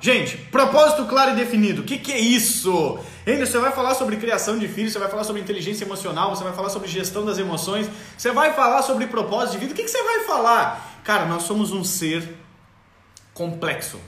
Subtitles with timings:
[0.00, 1.82] Gente, propósito claro e definido.
[1.82, 2.98] O que, que é isso?
[3.26, 6.44] Ainda você vai falar sobre criação de filhos, você vai falar sobre inteligência emocional, você
[6.44, 9.72] vai falar sobre gestão das emoções, você vai falar sobre propósito de vida.
[9.72, 11.00] O que, que você vai falar?
[11.02, 12.36] Cara, nós somos um ser
[13.34, 13.98] complexo.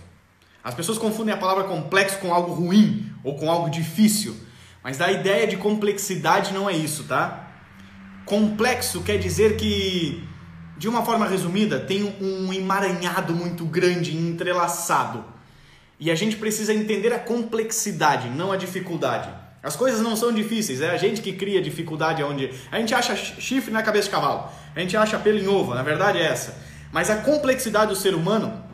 [0.62, 4.36] As pessoas confundem a palavra complexo com algo ruim ou com algo difícil.
[4.84, 7.48] Mas a ideia de complexidade não é isso, tá?
[8.25, 10.22] Complexo quer dizer que,
[10.79, 15.24] de uma forma resumida, tem um emaranhado muito grande, entrelaçado.
[16.00, 19.28] E a gente precisa entender a complexidade, não a dificuldade.
[19.62, 23.14] As coisas não são difíceis, é a gente que cria dificuldade onde a gente acha
[23.14, 26.56] chifre na cabeça de cavalo, a gente acha pelo em ovo, na verdade é essa.
[26.91, 28.64] Mas a complexidade do ser humano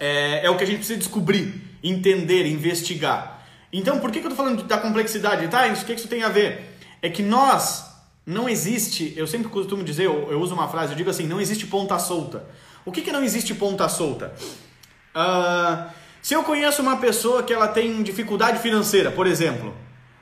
[0.00, 3.46] é, é o que a gente precisa descobrir, entender, investigar.
[3.72, 5.46] Então, por que, que eu estou falando da complexidade?
[5.46, 6.76] Tá, o que isso tem a ver?
[7.00, 7.84] É que nós,
[8.26, 11.40] não existe, eu sempre costumo dizer, eu, eu uso uma frase, eu digo assim, não
[11.40, 12.44] existe ponta solta.
[12.84, 14.34] O que, que não existe ponta solta?
[15.14, 15.90] Uh,
[16.22, 19.74] se eu conheço uma pessoa que ela tem dificuldade financeira, por exemplo,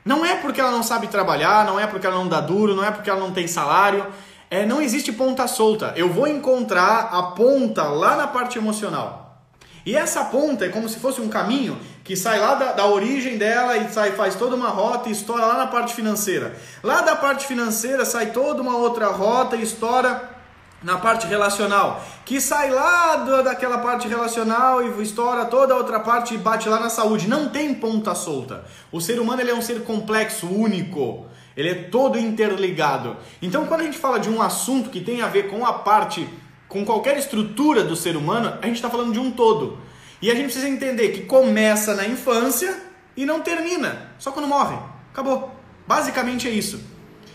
[0.05, 2.83] não é porque ela não sabe trabalhar, não é porque ela não dá duro, não
[2.83, 4.05] é porque ela não tem salário,
[4.49, 5.93] é, não existe ponta solta.
[5.95, 9.43] Eu vou encontrar a ponta lá na parte emocional.
[9.85, 13.37] E essa ponta é como se fosse um caminho que sai lá da, da origem
[13.37, 16.55] dela e sai, faz toda uma rota e estoura lá na parte financeira.
[16.83, 20.36] Lá da parte financeira sai toda uma outra rota e estoura
[20.83, 26.35] na parte relacional, que sai lá daquela parte relacional e estoura toda a outra parte
[26.35, 27.27] e bate lá na saúde.
[27.27, 28.63] Não tem ponta solta.
[28.91, 31.25] O ser humano ele é um ser complexo, único.
[31.55, 33.17] Ele é todo interligado.
[33.41, 36.29] Então, quando a gente fala de um assunto que tem a ver com a parte,
[36.67, 39.79] com qualquer estrutura do ser humano, a gente está falando de um todo.
[40.21, 42.83] E a gente precisa entender que começa na infância
[43.15, 44.77] e não termina, só quando morre.
[45.11, 45.51] Acabou.
[45.87, 46.79] Basicamente é isso.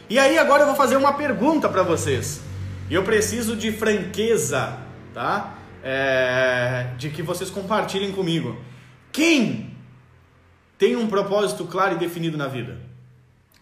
[0.08, 2.52] E aí agora eu vou fazer uma pergunta para vocês.
[2.92, 4.78] Eu preciso de franqueza,
[5.14, 5.56] tá?
[5.82, 8.62] É, de que vocês compartilhem comigo.
[9.10, 9.74] Quem
[10.76, 12.78] tem um propósito claro e definido na vida?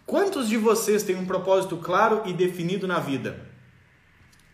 [0.05, 3.49] Quantos de vocês têm um propósito claro e definido na vida?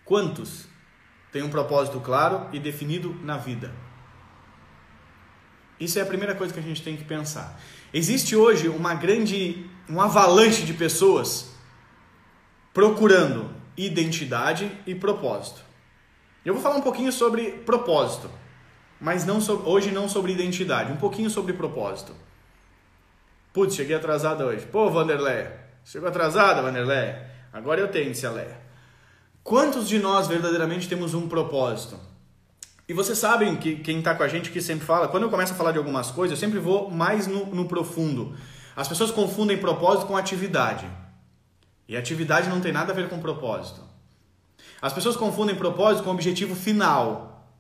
[0.04, 0.66] Quantos
[1.32, 3.72] têm um propósito claro e definido na vida?
[5.80, 7.58] Isso é a primeira coisa que a gente tem que pensar.
[7.94, 11.50] Existe hoje uma grande, um avalanche de pessoas
[12.74, 15.60] procurando identidade e propósito.
[16.44, 18.30] Eu vou falar um pouquinho sobre propósito,
[19.00, 22.12] mas não hoje não sobre identidade, um pouquinho sobre propósito.
[23.52, 24.66] Putz, cheguei atrasado hoje.
[24.66, 25.48] Pô, Vanderlei,
[25.84, 27.14] chegou atrasada, Vanderlei?
[27.52, 28.60] Agora eu tenho, Alé.
[29.42, 31.98] Quantos de nós verdadeiramente temos um propósito?
[32.88, 35.52] E vocês sabem que quem está com a gente que sempre fala, quando eu começo
[35.52, 38.36] a falar de algumas coisas, eu sempre vou mais no, no profundo.
[38.76, 40.86] As pessoas confundem propósito com atividade.
[41.88, 43.80] E atividade não tem nada a ver com propósito.
[44.80, 47.50] As pessoas confundem propósito com objetivo final.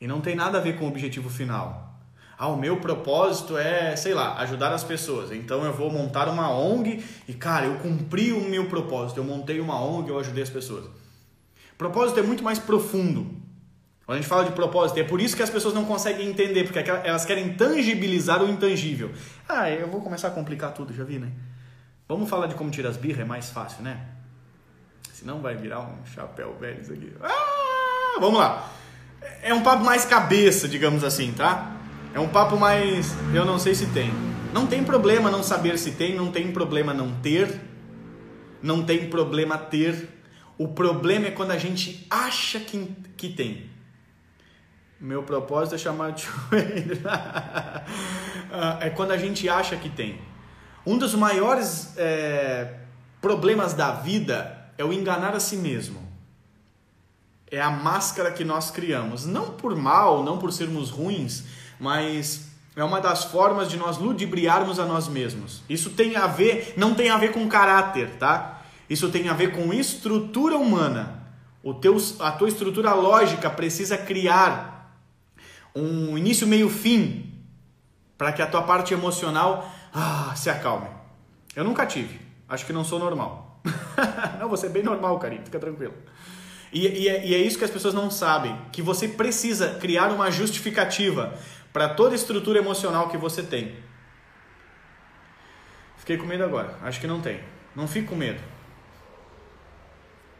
[0.00, 2.00] E não tem nada a ver com objetivo final.
[2.36, 5.30] Ah, o meu propósito é, sei lá, ajudar as pessoas.
[5.30, 9.18] Então eu vou montar uma ONG e, cara, eu cumpri o meu propósito.
[9.18, 10.84] Eu montei uma ONG, eu ajudei as pessoas.
[11.78, 13.40] Propósito é muito mais profundo.
[14.04, 16.64] Quando a gente fala de propósito, é por isso que as pessoas não conseguem entender,
[16.64, 19.12] porque elas querem tangibilizar o intangível.
[19.48, 21.30] Ah, eu vou começar a complicar tudo, já vi, né?
[22.12, 23.98] Vamos falar de como tirar as birras, é mais fácil, né?
[25.14, 27.10] Senão vai virar um chapéu velho isso aqui.
[27.22, 28.70] Ah, vamos lá.
[29.42, 31.74] É um papo mais cabeça, digamos assim, tá?
[32.12, 33.14] É um papo mais.
[33.32, 34.12] Eu não sei se tem.
[34.52, 37.58] Não tem problema não saber se tem, não tem problema não ter.
[38.62, 40.10] Não tem problema ter.
[40.58, 43.70] O problema é quando a gente acha que, que tem.
[45.00, 46.26] Meu propósito é chamar de
[47.06, 50.30] ah, É quando a gente acha que tem.
[50.84, 52.74] Um dos maiores é,
[53.20, 56.00] problemas da vida é o enganar a si mesmo.
[57.50, 59.24] É a máscara que nós criamos.
[59.24, 61.44] Não por mal, não por sermos ruins,
[61.78, 65.62] mas é uma das formas de nós ludibriarmos a nós mesmos.
[65.68, 68.62] Isso tem a ver, não tem a ver com caráter, tá?
[68.88, 71.22] Isso tem a ver com estrutura humana.
[71.62, 75.00] O teu, a tua estrutura lógica precisa criar
[75.74, 77.32] um início, meio, fim
[78.18, 80.88] para que a tua parte emocional ah, se acalme.
[81.54, 82.20] Eu nunca tive.
[82.48, 83.60] Acho que não sou normal.
[84.40, 85.42] não, você é bem normal, carinho.
[85.44, 85.94] Fica tranquilo.
[86.72, 88.56] E, e, é, e é isso que as pessoas não sabem.
[88.72, 91.38] Que você precisa criar uma justificativa
[91.72, 93.74] para toda estrutura emocional que você tem.
[95.98, 96.76] Fiquei com medo agora.
[96.82, 97.40] Acho que não tem.
[97.76, 98.40] Não fico com medo.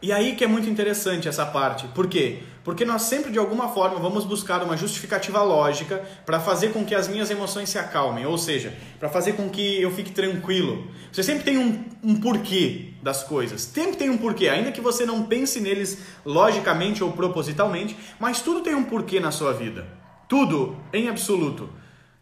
[0.01, 1.87] E aí que é muito interessante essa parte.
[1.89, 2.43] Por quê?
[2.63, 6.95] Porque nós sempre de alguma forma vamos buscar uma justificativa lógica para fazer com que
[6.95, 10.87] as minhas emoções se acalmem, ou seja, para fazer com que eu fique tranquilo.
[11.11, 13.61] Você sempre tem um, um porquê das coisas.
[13.61, 18.61] Sempre tem um porquê, ainda que você não pense neles logicamente ou propositalmente, mas tudo
[18.61, 19.85] tem um porquê na sua vida.
[20.29, 21.69] Tudo, em absoluto.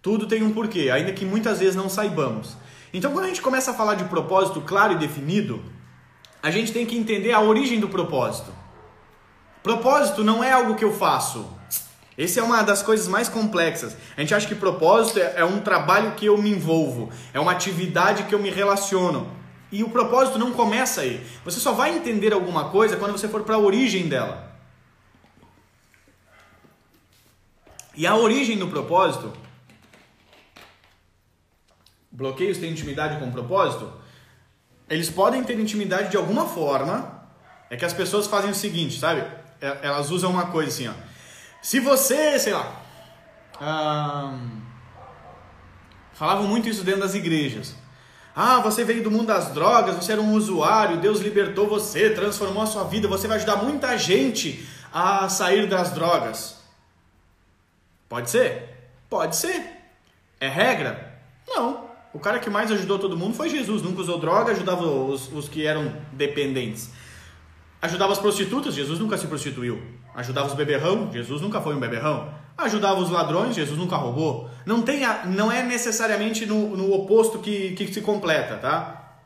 [0.01, 2.57] Tudo tem um porquê, ainda que muitas vezes não saibamos.
[2.91, 5.61] Então, quando a gente começa a falar de propósito claro e definido,
[6.41, 8.60] a gente tem que entender a origem do propósito.
[9.63, 11.47] Propósito não é algo que eu faço.
[12.17, 13.95] Essa é uma das coisas mais complexas.
[14.17, 17.51] A gente acha que propósito é, é um trabalho que eu me envolvo, é uma
[17.51, 19.31] atividade que eu me relaciono.
[19.71, 21.25] E o propósito não começa aí.
[21.45, 24.51] Você só vai entender alguma coisa quando você for para a origem dela.
[27.95, 29.31] E a origem do propósito.
[32.11, 33.91] Bloqueios têm intimidade com o propósito?
[34.89, 37.21] Eles podem ter intimidade de alguma forma.
[37.69, 39.25] É que as pessoas fazem o seguinte, sabe?
[39.61, 40.93] É, elas usam uma coisa assim, ó.
[41.61, 42.81] Se você, sei lá.
[46.13, 47.75] falavam muito isso dentro das igrejas.
[48.35, 52.63] Ah, você veio do mundo das drogas, você era um usuário, Deus libertou você, transformou
[52.63, 56.57] a sua vida, você vai ajudar muita gente a sair das drogas.
[58.07, 58.91] Pode ser?
[59.09, 59.63] Pode ser.
[60.39, 61.19] É regra?
[61.47, 61.89] Não.
[62.13, 63.81] O cara que mais ajudou todo mundo foi Jesus.
[63.81, 66.89] Nunca usou droga, ajudava os, os que eram dependentes.
[67.81, 69.81] Ajudava as prostitutas, Jesus nunca se prostituiu.
[70.13, 72.31] Ajudava os beberrão, Jesus nunca foi um beberrão.
[72.56, 74.50] Ajudava os ladrões, Jesus nunca roubou.
[74.66, 79.18] Não, tem a, não é necessariamente no, no oposto que, que se completa, tá?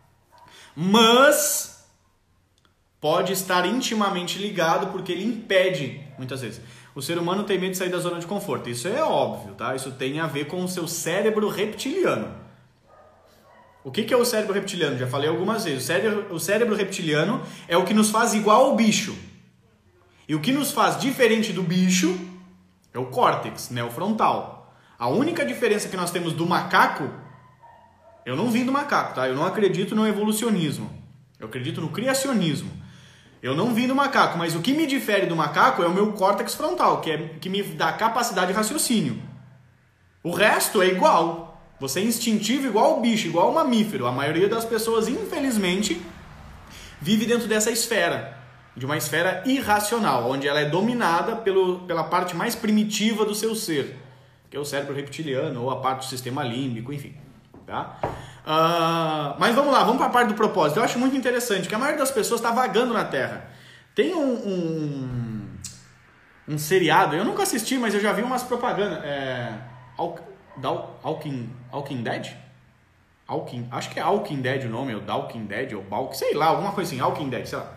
[0.74, 1.86] Mas
[3.02, 6.62] pode estar intimamente ligado porque ele impede, muitas vezes.
[6.96, 8.70] O ser humano tem medo de sair da zona de conforto.
[8.70, 9.76] Isso é óbvio, tá?
[9.76, 12.45] Isso tem a ver com o seu cérebro reptiliano.
[13.86, 14.98] O que, é o cérebro reptiliano?
[14.98, 15.84] Já falei algumas vezes.
[15.84, 19.16] O cérebro, o cérebro reptiliano é o que nos faz igual ao bicho.
[20.28, 22.20] E o que nos faz diferente do bicho
[22.92, 24.76] é o córtex neofrontal.
[24.98, 27.08] A única diferença que nós temos do macaco,
[28.26, 29.28] eu não vim do macaco, tá?
[29.28, 30.92] Eu não acredito no evolucionismo.
[31.40, 32.72] Eu acredito no criacionismo.
[33.40, 36.12] Eu não vim do macaco, mas o que me difere do macaco é o meu
[36.14, 39.22] córtex frontal, que, é, que me dá capacidade de raciocínio.
[40.24, 41.45] O resto é igual.
[41.80, 44.06] Você é instintivo igual o bicho, igual o mamífero.
[44.08, 46.02] A maioria das pessoas, infelizmente,
[47.02, 48.38] vive dentro dessa esfera,
[48.76, 53.56] de uma esfera irracional, onde ela é dominada pelo, pela parte mais primitiva do seu
[53.56, 53.98] ser,
[54.50, 57.16] que é o cérebro reptiliano ou a parte do sistema límbico, enfim.
[57.66, 57.98] Tá?
[58.46, 60.78] Uh, mas vamos lá, vamos para a parte do propósito.
[60.78, 63.50] Eu acho muito interessante que a maioria das pessoas está vagando na Terra.
[63.96, 65.50] Tem um, um,
[66.50, 69.04] um, seriado, eu nunca assisti, mas eu já vi umas propagandas.
[69.04, 69.54] É,
[70.62, 72.36] Walking, Walking Dead?
[73.28, 76.48] Walking, acho que é Walking Dead o nome, ou Walking Dead, ou Balk, sei lá,
[76.48, 77.74] alguma coisa assim, Walking Dead, sei lá.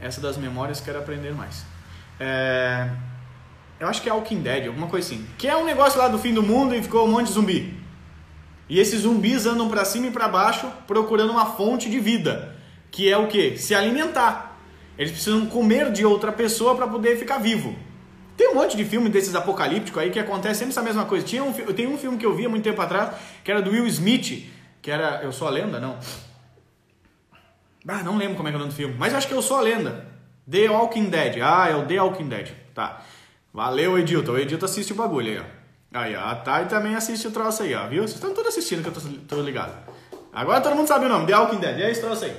[0.00, 1.64] Essa das memórias quero aprender mais.
[2.18, 2.90] É,
[3.78, 5.26] eu acho que é Walking Dead, alguma coisa assim.
[5.38, 7.80] Que é um negócio lá do fim do mundo e ficou um monte de zumbi.
[8.68, 12.56] E esses zumbis andam para cima e para baixo procurando uma fonte de vida,
[12.90, 13.56] que é o que?
[13.56, 14.58] Se alimentar.
[14.98, 17.76] Eles precisam comer de outra pessoa para poder ficar vivo.
[18.36, 21.24] Tem um monte de filme desses apocalípticos aí que acontece sempre essa mesma coisa.
[21.24, 23.70] Tinha um, tem um filme que eu vi há muito tempo atrás, que era do
[23.70, 24.50] Will Smith,
[24.82, 25.98] que era Eu Sou a Lenda, não.
[27.88, 29.40] Ah, não lembro como é que é o nome do filme, mas acho que Eu
[29.40, 30.06] Sou a Lenda.
[30.50, 31.38] The Walking Dead.
[31.42, 32.50] Ah, é o The Walking Dead.
[32.74, 33.02] Tá.
[33.52, 34.32] Valeu, Edilton.
[34.32, 35.98] O Edilton assiste o bagulho aí, ó.
[35.98, 36.20] Aí, ó.
[36.20, 37.88] A Thay também assiste o troço aí, ó.
[37.88, 38.02] Viu?
[38.02, 39.74] Vocês estão todos assistindo que eu tô, tô ligado.
[40.32, 41.80] Agora todo mundo sabe o nome, The Walking Dead.
[41.80, 42.36] É esse troço aí.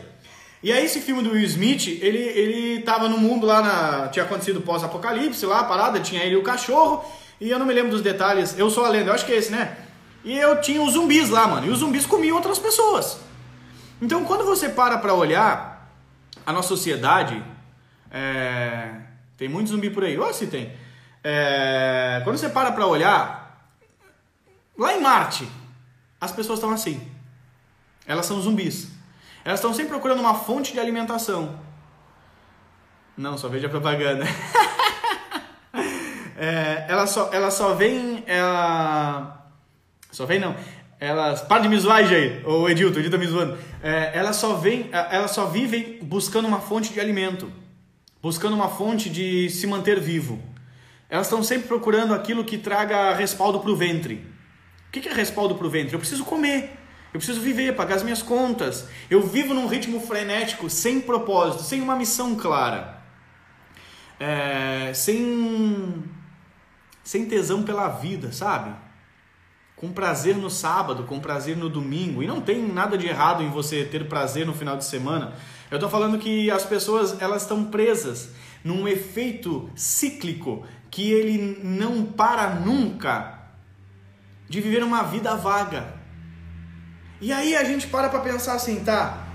[0.62, 4.25] E aí esse filme do Will Smith, ele, ele tava no mundo lá, na, tinha
[4.25, 7.06] acontecido pós-apocalipse lá, a parada, tinha ele e o cachorro,
[7.40, 9.35] e eu não me lembro dos detalhes, eu sou a lenda, eu acho que é
[9.35, 9.78] esse, né?
[10.23, 13.19] E eu tinha os zumbis lá, mano, e os zumbis comiam outras pessoas.
[14.02, 15.94] Então quando você para pra olhar
[16.44, 17.42] a nossa sociedade,
[18.09, 18.90] é...
[19.37, 20.73] tem muito zumbi por aí, ou se tem.
[21.23, 22.21] É...
[22.23, 23.69] Quando você para pra olhar,
[24.76, 25.47] lá em Marte,
[26.19, 26.99] as pessoas estão assim,
[28.07, 28.96] elas são zumbis.
[29.47, 31.57] Elas estão sempre procurando uma fonte de alimentação.
[33.16, 34.25] Não, só veja a propaganda.
[36.35, 39.49] é, ela só, ela só vem, ela
[40.11, 40.54] só vem não.
[40.99, 43.57] Elas, para de me zoar, aí, o Edilton, o Edilton tá me zoando.
[43.81, 47.49] É, elas só vem, elas só vivem buscando uma fonte de alimento,
[48.21, 50.44] buscando uma fonte de se manter vivo.
[51.09, 54.27] Elas estão sempre procurando aquilo que traga respaldo para o ventre.
[54.89, 55.94] O que é respaldo para o ventre?
[55.94, 56.77] Eu preciso comer.
[57.14, 58.87] Eu preciso viver, pagar as minhas contas.
[59.09, 63.02] Eu vivo num ritmo frenético, sem propósito, sem uma missão clara.
[64.19, 66.04] É, sem,
[67.04, 68.76] sem tesão pela vida, sabe?
[69.76, 72.21] Com prazer no sábado, com prazer no domingo.
[72.21, 75.33] E não tem nada de errado em você ter prazer no final de semana.
[75.71, 78.31] Eu estou falando que as pessoas elas estão presas
[78.64, 83.37] num efeito cíclico que ele não para nunca
[84.49, 85.96] de viver uma vida vaga
[87.19, 89.26] e aí a gente para para pensar assim, tá?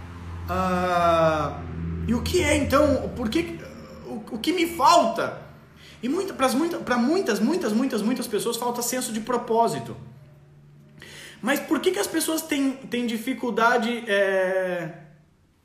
[0.48, 1.62] Uh,
[2.06, 3.10] e o que é então?
[3.16, 3.58] Por que,
[4.06, 5.40] o, o que me falta?
[6.02, 9.96] E muita, para muita, muitas, muitas, muitas, muitas pessoas falta senso de propósito.
[11.40, 14.94] Mas por que, que as pessoas têm, têm dificuldade é,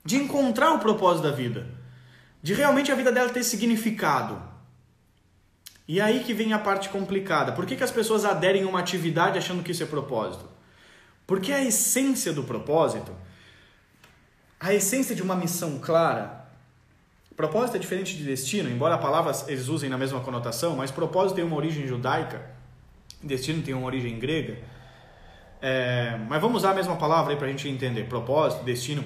[0.03, 1.67] de encontrar o propósito da vida?
[2.41, 4.41] De realmente a vida dela ter significado?
[5.87, 7.51] E aí que vem a parte complicada.
[7.51, 10.56] Por que, que as pessoas aderem a uma atividade achando que isso é propósito?
[11.27, 13.11] Porque a essência do propósito,
[14.57, 16.47] a essência de uma missão clara,
[17.35, 21.35] propósito é diferente de destino, embora a palavra eles usem na mesma conotação, mas propósito
[21.35, 22.41] tem uma origem judaica,
[23.21, 24.57] destino tem uma origem grega.
[25.61, 29.03] É, mas vamos usar a mesma palavra aí para a gente entender: propósito, destino.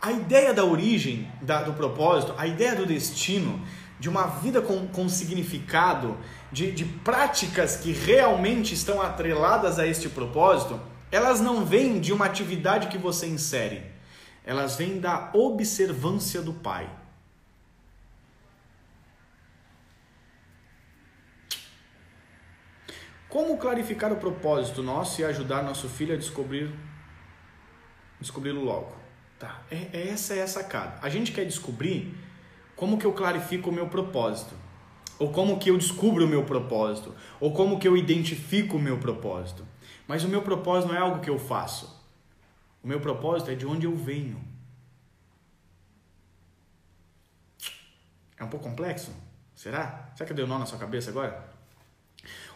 [0.00, 3.60] A, ideia da origem da, do propósito, a ideia do destino,
[4.00, 6.16] de uma vida com, com significado,
[6.50, 10.80] de, de práticas que realmente estão atreladas a este propósito,
[11.12, 13.82] elas não vêm de uma atividade que você insere,
[14.44, 16.90] elas vêm da observância do Pai.
[23.28, 26.74] Como clarificar o propósito nosso e ajudar nosso filho a descobrir
[28.18, 28.94] descobri-lo logo?
[29.38, 30.98] Tá, é, é essa é a sacada.
[31.02, 32.14] A gente quer descobrir
[32.76, 34.54] como que eu clarifico o meu propósito?
[35.18, 37.14] Ou como que eu descubro o meu propósito?
[37.38, 39.66] Ou como que eu identifico o meu propósito?
[40.06, 42.00] Mas o meu propósito não é algo que eu faço.
[42.82, 44.42] O meu propósito é de onde eu venho.
[48.36, 49.12] É um pouco complexo?
[49.54, 50.10] Será?
[50.16, 51.52] Será que deu nó na sua cabeça agora?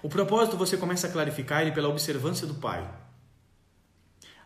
[0.02, 2.88] O propósito você começa a clarificar ele pela observância do Pai.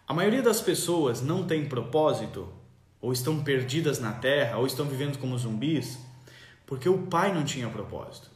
[0.06, 2.52] A maioria das pessoas não tem propósito
[3.00, 5.98] ou estão perdidas na terra, ou estão vivendo como zumbis,
[6.66, 8.30] porque o Pai não tinha propósito.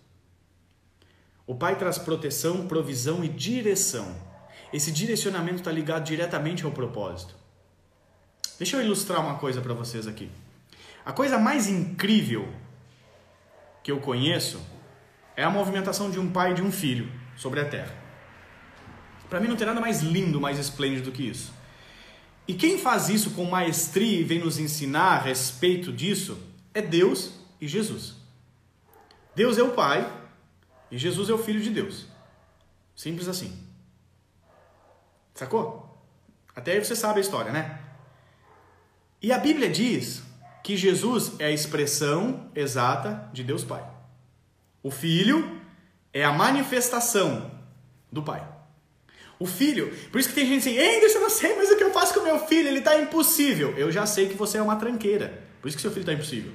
[1.47, 4.17] O Pai traz proteção, provisão e direção.
[4.75, 7.33] Esse direcionamento está ligado diretamente ao propósito.
[8.59, 10.29] Deixa eu ilustrar uma coisa para vocês aqui.
[11.07, 12.53] A coisa mais incrível
[13.85, 14.61] que eu conheço
[15.37, 17.95] é a movimentação de um pai e de um filho sobre a terra.
[19.31, 21.53] Para mim não tem nada mais lindo, mais esplêndido do que isso.
[22.49, 26.37] E quem faz isso com maestria e vem nos ensinar a respeito disso
[26.75, 28.17] é Deus e Jesus.
[29.37, 30.13] Deus é o Pai
[30.91, 32.09] e Jesus é o Filho de Deus.
[32.97, 33.64] Simples assim.
[35.35, 35.99] Sacou?
[36.55, 37.81] Até aí você sabe a história, né?
[39.21, 40.23] E a Bíblia diz
[40.63, 43.85] que Jesus é a expressão exata de Deus Pai.
[44.83, 45.61] O Filho
[46.13, 47.51] é a manifestação
[48.11, 48.47] do Pai.
[49.39, 51.83] O filho, por isso que tem gente assim, Anderson, eu não sei mas o que
[51.83, 53.75] eu faço com meu filho, ele está impossível.
[53.77, 56.53] Eu já sei que você é uma tranqueira, por isso que seu filho está impossível.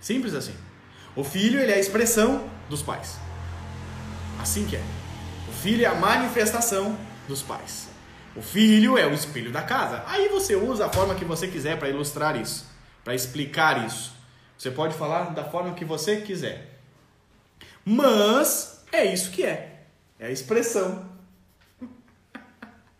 [0.00, 0.54] Simples assim.
[1.16, 3.18] O filho, ele é a expressão dos pais.
[4.40, 4.82] Assim que é.
[5.48, 6.96] O filho é a manifestação
[7.30, 7.88] dos pais.
[8.36, 10.04] O filho é o espelho da casa.
[10.06, 12.66] Aí você usa a forma que você quiser para ilustrar isso,
[13.02, 14.12] para explicar isso.
[14.58, 16.78] Você pode falar da forma que você quiser.
[17.84, 19.86] Mas é isso que é.
[20.18, 21.08] É a expressão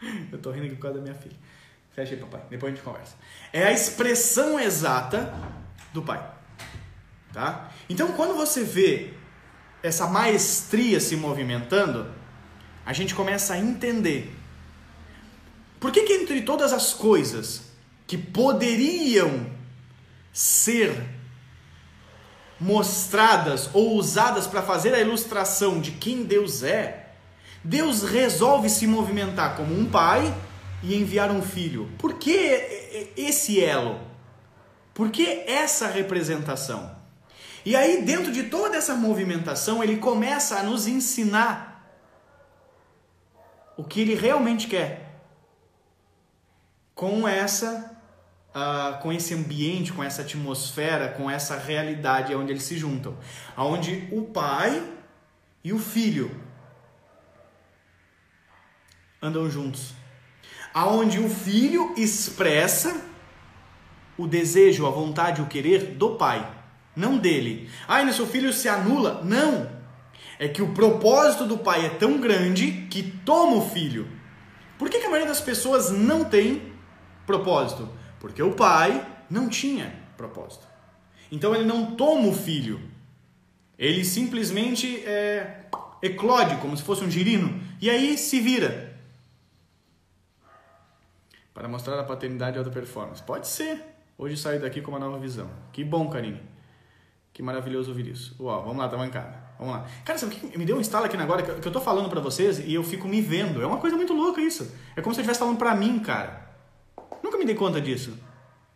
[0.32, 1.36] eu tô rindo aqui por causa da minha filha.
[1.90, 2.42] Fecha aí, papai.
[2.48, 3.14] Depois a gente conversa.
[3.52, 5.32] É a expressão exata
[5.92, 6.24] do pai.
[7.32, 7.70] Tá?
[7.88, 9.12] Então, quando você vê
[9.82, 12.12] essa maestria se movimentando,
[12.90, 14.34] a gente começa a entender.
[15.78, 17.62] Por que, que entre todas as coisas
[18.04, 19.46] que poderiam
[20.32, 20.92] ser
[22.58, 27.12] mostradas ou usadas para fazer a ilustração de quem Deus é,
[27.62, 30.34] Deus resolve se movimentar como um pai
[30.82, 31.88] e enviar um filho.
[31.96, 34.00] Por que esse elo?
[34.92, 36.90] Por que essa representação?
[37.64, 41.69] E aí, dentro de toda essa movimentação, ele começa a nos ensinar
[43.80, 45.22] o que ele realmente quer
[46.94, 47.98] com essa
[48.50, 53.16] uh, com esse ambiente, com essa atmosfera, com essa realidade onde eles se juntam,
[53.56, 54.86] aonde o pai
[55.64, 56.30] e o filho
[59.22, 59.94] andam juntos.
[60.74, 63.00] Aonde o filho expressa
[64.16, 66.46] o desejo, a vontade, o querer do pai,
[66.94, 67.70] não dele.
[67.88, 69.22] Ah, e seu filho se anula?
[69.24, 69.79] Não.
[70.38, 74.08] É que o propósito do pai é tão grande que toma o filho.
[74.78, 76.72] Por que, que a maioria das pessoas não tem
[77.26, 77.88] propósito?
[78.18, 80.66] Porque o pai não tinha propósito.
[81.30, 82.80] Então ele não toma o filho.
[83.78, 85.66] Ele simplesmente é,
[86.02, 87.62] eclode como se fosse um girino.
[87.80, 88.98] E aí se vira
[91.52, 93.22] para mostrar a paternidade e alta performance.
[93.22, 93.82] Pode ser.
[94.16, 95.50] Hoje saio daqui com uma nova visão.
[95.72, 96.40] Que bom, Karine.
[97.32, 98.36] Que maravilhoso ouvir isso.
[98.40, 99.49] Uau, vamos lá, tá mancada.
[99.60, 99.86] Vamos lá.
[100.06, 102.18] Cara, sabe o que me deu um estalo aqui agora que eu tô falando para
[102.18, 103.60] vocês e eu fico me vendo.
[103.60, 104.74] É uma coisa muito louca isso.
[104.96, 106.48] É como se eu estivesse falando para mim, cara.
[107.22, 108.16] Nunca me dei conta disso.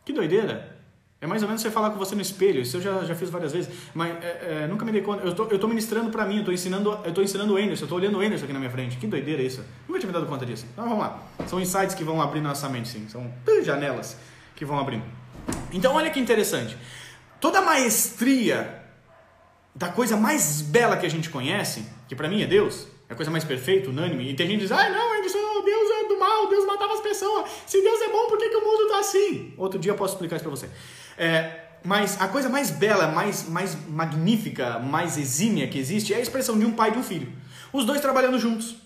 [0.05, 0.79] Que doideira.
[1.23, 3.31] É mais ou menos você falar com você no espelho, isso eu já, já fiz
[3.31, 5.25] várias vezes, mas é, é, nunca me dei conta.
[5.25, 7.87] Eu tô, eu tô ministrando pra mim, eu tô ensinando, eu tô ensinando o Anderson,
[7.87, 8.99] eu tô olhando o Anderson aqui na minha frente.
[8.99, 9.65] Que doideira isso.
[9.89, 10.67] Nunca tinha me dado conta disso.
[10.71, 11.23] Então vamos lá.
[11.47, 13.09] São insights que vão abrir nossa mente, sim.
[13.09, 14.19] São janelas
[14.55, 15.05] que vão abrindo.
[15.73, 16.77] Então olha que interessante.
[17.41, 18.84] Toda maestria
[19.75, 23.17] da coisa mais bela que a gente conhece, que pra mim é Deus, é a
[23.17, 26.19] coisa mais perfeita, unânime, e tem gente que diz, ai não, Anderson, Deus é do
[26.19, 27.51] mal, Deus matava as pessoas.
[27.67, 29.53] Se Deus é bom, por que, que o mundo tá assim?
[29.57, 30.71] Outro dia eu posso explicar isso pra você.
[31.19, 36.21] É, mas a coisa mais bela, mais, mais magnífica, mais exímia que existe é a
[36.21, 37.31] expressão de um pai e de um filho.
[37.73, 38.77] Os dois trabalhando juntos.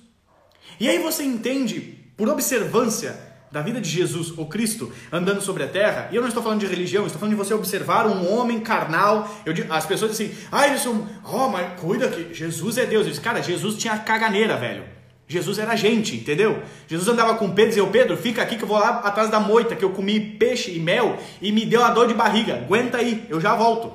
[0.80, 1.80] E aí você entende,
[2.16, 6.28] por observância da vida de Jesus, o Cristo, andando sobre a terra, e eu não
[6.28, 9.28] estou falando de religião, estou falando de você observar um homem carnal.
[9.44, 13.04] Eu as pessoas dizem assim, ah, eles são, oh, mas cuida que Jesus é Deus.
[13.04, 14.84] Eu disse, cara, Jesus tinha caganeira, velho.
[15.26, 16.62] Jesus era gente, entendeu?
[16.86, 19.38] Jesus andava com Pedro e dizia, Pedro, fica aqui que eu vou lá atrás da
[19.38, 22.56] moita, que eu comi peixe e mel e me deu a dor de barriga.
[22.56, 23.92] Aguenta aí, eu já volto.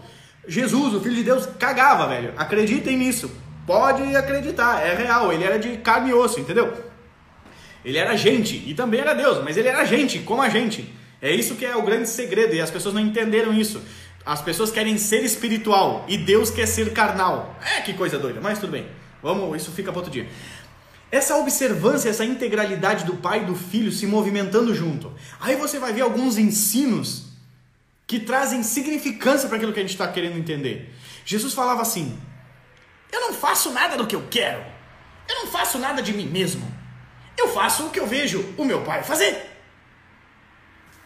[0.48, 2.34] Jesus, o Filho de Deus, cagava, velho.
[2.38, 3.32] Acreditem nisso.
[3.66, 5.34] Pode acreditar, é real.
[5.34, 6.72] Ele era de carne e osso, entendeu?
[7.84, 10.94] Ele era gente e também era Deus, mas ele era gente, como a gente.
[11.22, 13.82] É isso que é o grande segredo e as pessoas não entenderam isso.
[14.26, 17.58] As pessoas querem ser espiritual e Deus quer ser carnal.
[17.78, 18.88] É que coisa doida, mas tudo bem.
[19.22, 20.28] Vamos, isso fica para outro dia.
[21.12, 25.14] Essa observância, essa integralidade do pai e do filho se movimentando junto.
[25.40, 27.28] Aí você vai ver alguns ensinos
[28.08, 30.94] que trazem significância para aquilo que a gente está querendo entender.
[31.24, 32.18] Jesus falava assim:
[33.12, 34.64] Eu não faço nada do que eu quero.
[35.30, 36.66] Eu não faço nada de mim mesmo.
[37.38, 39.52] Eu faço o que eu vejo o meu pai fazer.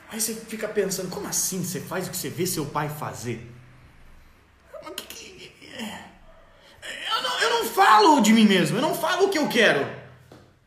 [0.09, 3.53] Aí você fica pensando: Como assim você faz o que você vê seu pai fazer?
[7.17, 9.97] Eu não, eu não falo de mim mesmo, eu não falo o que eu quero.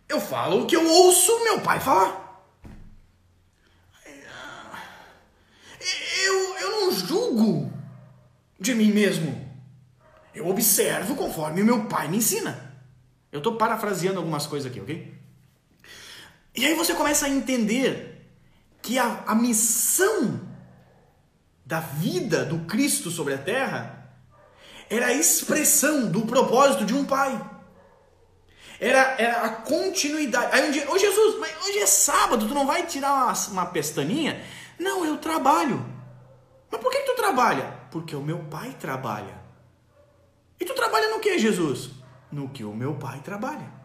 [0.08, 2.18] Eu falo o que eu ouço meu pai falar.
[6.24, 7.72] Eu, eu não julgo
[8.58, 9.48] de mim mesmo.
[10.34, 12.74] Eu observo conforme meu pai me ensina.
[13.30, 15.14] Eu estou parafraseando algumas coisas aqui, ok?
[16.54, 18.28] E aí você começa a entender
[18.82, 20.40] que a, a missão
[21.64, 24.00] da vida do Cristo sobre a terra
[24.88, 27.40] era a expressão do propósito de um pai.
[28.80, 30.48] Era, era a continuidade.
[30.52, 33.66] Aí um dia, ô Jesus, mas hoje é sábado, tu não vai tirar uma, uma
[33.66, 34.42] pestaninha?
[34.78, 35.86] Não, eu trabalho.
[36.70, 37.74] Mas por que tu trabalha?
[37.90, 39.38] Porque o meu pai trabalha.
[40.58, 41.90] E tu trabalha no que, Jesus?
[42.32, 43.79] No que o meu pai trabalha.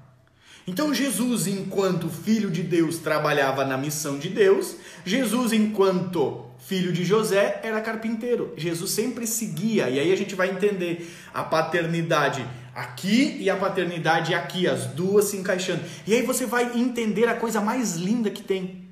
[0.68, 4.76] Então Jesus, enquanto filho de Deus, trabalhava na missão de Deus.
[5.06, 8.54] Jesus, enquanto filho de José, era carpinteiro.
[8.58, 14.34] Jesus sempre seguia, e aí a gente vai entender a paternidade aqui e a paternidade
[14.34, 15.84] aqui, as duas se encaixando.
[16.08, 18.84] E aí você vai entender a coisa mais linda que tem,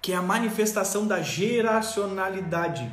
[0.00, 2.88] que é a manifestação da geracionalidade,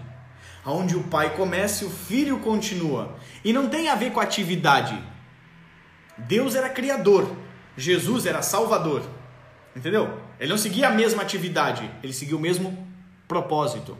[0.65, 3.15] onde o pai começa e o filho continua.
[3.45, 5.01] E não tem a ver com atividade.
[6.17, 7.32] Deus era criador,
[7.80, 9.02] Jesus era salvador.
[9.76, 10.20] Entendeu?
[10.39, 12.88] Ele não seguia a mesma atividade, ele seguia o mesmo
[13.28, 13.98] propósito.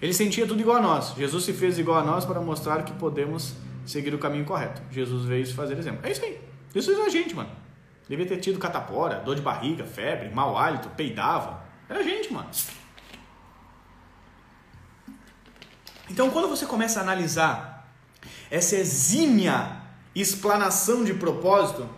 [0.00, 1.14] Ele sentia tudo igual a nós.
[1.14, 3.54] Jesus se fez igual a nós para mostrar que podemos
[3.84, 4.82] seguir o caminho correto.
[4.90, 6.00] Jesus veio fazer exemplo.
[6.06, 6.40] É isso aí.
[6.74, 7.50] Jesus é a gente, mano.
[8.08, 11.62] Devia ter tido catapora, dor de barriga, febre, mau hálito, peidava.
[11.88, 12.48] Era a gente, mano.
[16.10, 17.88] Então, quando você começa a analisar
[18.50, 19.82] essa exímia
[20.14, 21.88] explanação de propósito,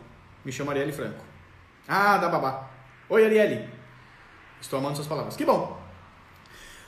[0.44, 1.24] me chama Arielle Franco.
[1.86, 2.70] Ah, da babá.
[3.08, 3.68] Oi, Arielle.
[4.60, 5.36] Estou amando suas palavras.
[5.36, 5.80] Que bom.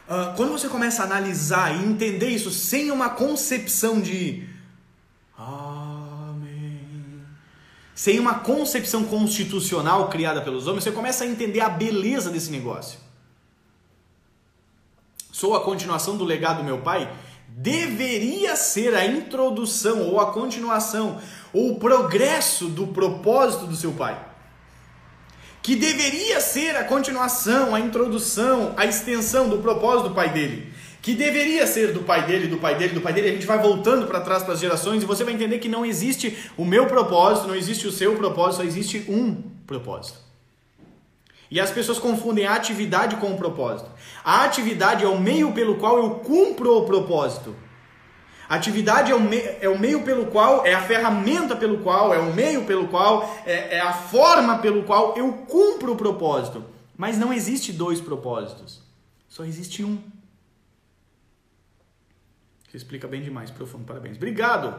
[0.09, 4.49] Uh, quando você começa a analisar e entender isso sem uma concepção de
[5.37, 7.27] Amém.
[7.95, 12.99] Sem uma concepção constitucional criada pelos homens, você começa a entender a beleza desse negócio.
[15.31, 17.13] Sou a continuação do legado do meu pai?
[17.59, 21.19] Deveria ser a introdução ou a continuação
[21.55, 24.23] ou o progresso do propósito do seu pai.
[25.63, 30.71] Que deveria ser a continuação, a introdução, a extensão do propósito do pai dele
[31.07, 33.63] que deveria ser do pai dele, do pai dele, do pai dele, a gente vai
[33.63, 36.89] voltando para trás para as gerações e você vai entender que não existe o meu
[36.89, 40.26] propósito, não existe o seu propósito, só existe um propósito.
[41.51, 43.91] E as pessoas confundem a atividade com o propósito.
[44.25, 47.55] A atividade é o meio pelo qual eu cumpro o propósito.
[48.49, 52.15] A atividade é o, me, é o meio pelo qual, é a ferramenta pelo qual,
[52.15, 56.65] é o meio pelo qual, é, é a forma pelo qual eu cumpro o propósito.
[56.97, 58.81] Mas não existe dois propósitos.
[59.29, 59.99] Só existe um.
[62.69, 64.17] Você explica bem demais, profundo, parabéns.
[64.17, 64.75] Obrigado,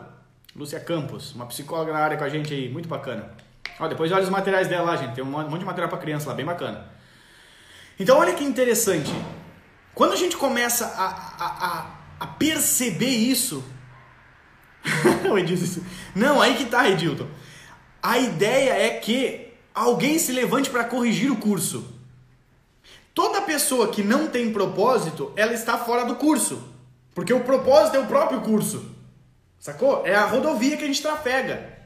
[0.56, 3.36] Lúcia Campos, uma psicóloga na área com a gente aí, muito bacana.
[3.80, 6.30] Ó, depois olha os materiais dela lá, gente, tem um monte de material para criança
[6.30, 6.90] lá, bem bacana.
[8.00, 9.12] Então olha que interessante.
[9.94, 11.86] Quando a gente começa a, a, a,
[12.20, 13.64] a perceber isso.
[15.30, 15.82] o Edilson
[16.16, 17.28] Não, aí que tá, Edilton.
[18.02, 21.94] A ideia é que alguém se levante para corrigir o curso.
[23.14, 26.62] Toda pessoa que não tem propósito, ela está fora do curso.
[27.16, 28.96] Porque o propósito é o próprio curso.
[29.60, 30.06] Sacou?
[30.06, 31.77] É a rodovia que a gente trafega.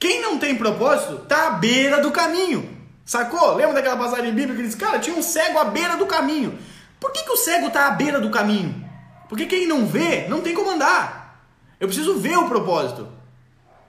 [0.00, 2.78] Quem não tem propósito tá à beira do caminho.
[3.04, 3.54] Sacou?
[3.54, 6.58] Lembra daquela passagem bíblica que diz, cara, tinha um cego à beira do caminho.
[6.98, 8.88] Por que, que o cego tá à beira do caminho?
[9.28, 11.44] Porque quem não vê, não tem como andar.
[11.78, 13.08] Eu preciso ver o propósito.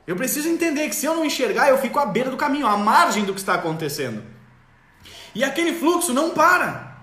[0.06, 2.76] Eu preciso entender que se eu não enxergar, eu fico à beira do caminho, à
[2.76, 4.22] margem do que está acontecendo.
[5.34, 6.98] E aquele fluxo não para.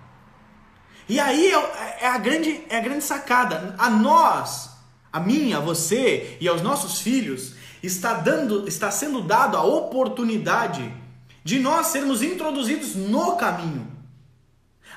[1.08, 3.74] E aí é, é a grande, é a grande sacada.
[3.78, 4.70] A nós,
[5.10, 10.92] a mim, a você e aos nossos filhos, está, dando, está sendo dado a oportunidade
[11.44, 13.86] de nós sermos introduzidos no caminho.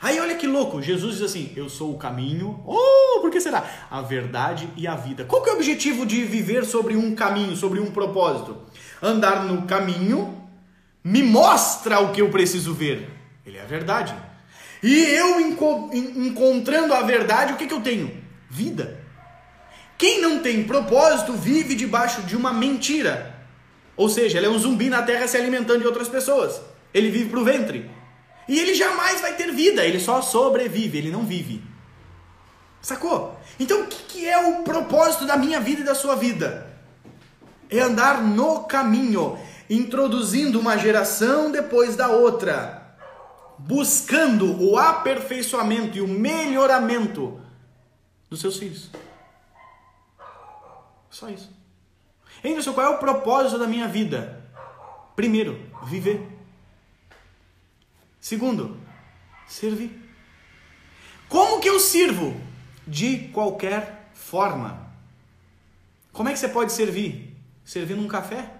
[0.01, 2.63] Aí olha que louco, Jesus diz assim: Eu sou o caminho.
[2.65, 3.63] Oh, por que será?
[3.89, 5.25] A verdade e a vida.
[5.25, 8.57] Qual que é o objetivo de viver sobre um caminho, sobre um propósito?
[9.01, 10.41] Andar no caminho
[11.03, 13.09] me mostra o que eu preciso ver.
[13.45, 14.15] Ele é a verdade.
[14.81, 18.11] E eu enco encontrando a verdade, o que, que eu tenho?
[18.49, 19.00] Vida.
[20.01, 23.35] Quem não tem propósito vive debaixo de uma mentira.
[23.95, 26.59] Ou seja, ele é um zumbi na terra se alimentando de outras pessoas.
[26.91, 27.87] Ele vive para o ventre.
[28.47, 31.61] E ele jamais vai ter vida, ele só sobrevive, ele não vive.
[32.81, 33.39] Sacou?
[33.59, 36.65] Então o que, que é o propósito da minha vida e da sua vida?
[37.69, 39.37] É andar no caminho,
[39.69, 42.97] introduzindo uma geração depois da outra,
[43.59, 47.39] buscando o aperfeiçoamento e o melhoramento
[48.27, 48.89] dos seus filhos.
[51.11, 51.51] Só isso.
[52.43, 54.49] Anderson, qual é o propósito da minha vida?
[55.15, 56.25] Primeiro, viver.
[58.19, 58.79] Segundo,
[59.45, 60.01] servir.
[61.27, 62.39] Como que eu sirvo?
[62.87, 64.89] De qualquer forma.
[66.11, 67.37] Como é que você pode servir?
[67.63, 68.59] Servindo um café?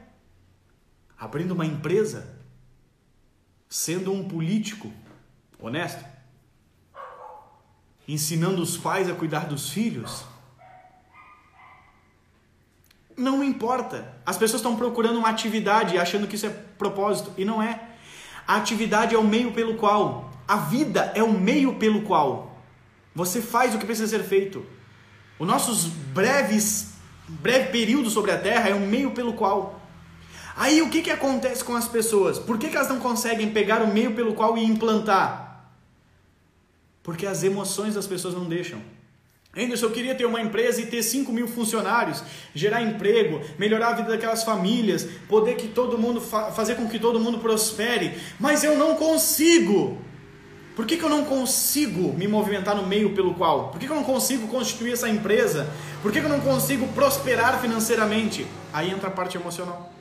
[1.18, 2.38] Abrindo uma empresa?
[3.70, 4.92] Sendo um político
[5.58, 6.04] honesto?
[8.08, 10.26] Ensinando os pais a cuidar dos filhos?
[13.22, 14.14] Não importa.
[14.26, 17.80] As pessoas estão procurando uma atividade achando que isso é propósito e não é.
[18.48, 22.52] A atividade é o meio pelo qual, a vida é o meio pelo qual
[23.14, 24.66] você faz o que precisa ser feito.
[25.38, 26.94] Os nossos breves,
[27.28, 29.80] breve período sobre a Terra é o meio pelo qual.
[30.56, 32.40] Aí o que, que acontece com as pessoas?
[32.40, 35.72] Por que, que elas não conseguem pegar o meio pelo qual e implantar?
[37.04, 38.82] Porque as emoções das pessoas não deixam.
[39.56, 42.24] Anderson, eu queria ter uma empresa e ter 5 mil funcionários,
[42.56, 46.98] gerar emprego, melhorar a vida daquelas famílias, poder que todo mundo fa fazer com que
[46.98, 49.98] todo mundo prospere, mas eu não consigo.
[50.74, 53.68] Por que, que eu não consigo me movimentar no meio pelo qual?
[53.72, 55.70] Por que, que eu não consigo constituir essa empresa?
[56.02, 58.48] Por que, que eu não consigo prosperar financeiramente?
[58.72, 59.92] Aí entra a parte emocional.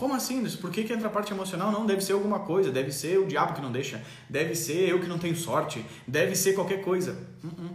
[0.00, 0.42] Como assim?
[0.56, 1.70] Por que, que entra a parte emocional?
[1.70, 4.98] Não, deve ser alguma coisa, deve ser o diabo que não deixa, deve ser eu
[4.98, 7.12] que não tenho sorte, deve ser qualquer coisa.
[7.44, 7.70] Uh -uh.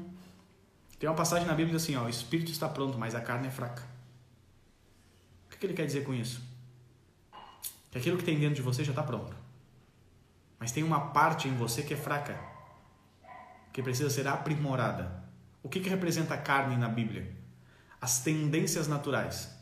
[0.98, 3.52] Tem uma passagem na Bíblia assim, ó, o espírito está pronto, mas a carne é
[3.52, 3.84] fraca.
[5.46, 6.42] O que, que ele quer dizer com isso?
[7.92, 9.36] Que aquilo que tem dentro de você já está pronto.
[10.60, 12.40] Mas tem uma parte em você que é fraca,
[13.72, 15.24] que precisa ser aprimorada.
[15.62, 17.32] O que, que representa a carne na Bíblia?
[18.02, 19.55] As tendências naturais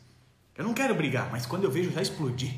[0.56, 2.54] eu não quero brigar, mas quando eu vejo já explodir.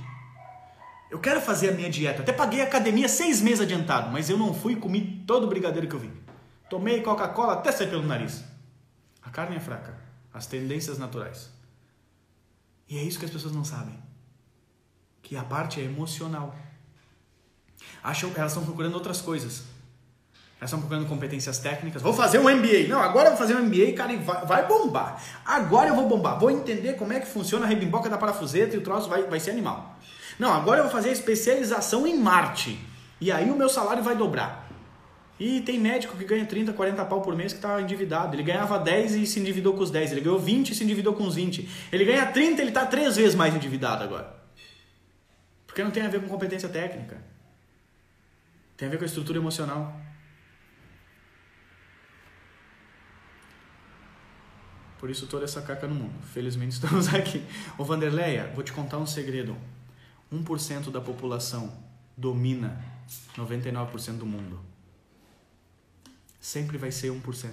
[1.10, 2.22] Eu quero fazer a minha dieta.
[2.22, 5.48] Até paguei a academia seis meses adiantado, mas eu não fui e comi todo o
[5.48, 6.12] brigadeiro que eu vi.
[6.68, 8.44] Tomei Coca-Cola até sair pelo nariz.
[9.22, 9.98] A carne é fraca.
[10.34, 11.50] As tendências naturais.
[12.88, 13.98] E é isso que as pessoas não sabem.
[15.22, 16.54] Que a parte é emocional.
[18.02, 19.64] Acham, elas estão procurando outras coisas.
[20.58, 22.00] Elas estão procurando competências técnicas.
[22.00, 22.88] Vou fazer um MBA.
[22.88, 25.22] Não, agora eu vou fazer um MBA, cara, e vai, vai, bombar.
[25.44, 26.38] Agora eu vou bombar.
[26.38, 29.38] Vou entender como é que funciona a rebimboca da parafuseta e o troço vai, vai
[29.38, 29.98] ser animal.
[30.38, 32.78] Não, agora eu vou fazer a especialização em Marte.
[33.20, 34.66] E aí o meu salário vai dobrar.
[35.38, 38.34] E tem médico que ganha 30, 40 pau por mês que está endividado.
[38.34, 40.12] Ele ganhava 10 e se endividou com os 10.
[40.12, 41.68] Ele ganhou 20 e se endividou com os 20.
[41.92, 44.34] Ele ganha 30 ele está três vezes mais endividado agora.
[45.66, 47.18] Porque não tem a ver com competência técnica.
[48.78, 49.94] Tem a ver com a estrutura emocional.
[54.98, 56.14] Por isso toda essa caca no mundo.
[56.32, 57.44] Felizmente estamos aqui.
[57.76, 59.56] Ô Vanderleia, vou te contar um segredo.
[60.32, 61.72] 1% da população
[62.16, 62.82] domina
[63.36, 64.60] 99% do mundo.
[66.40, 67.50] Sempre vai ser 1%.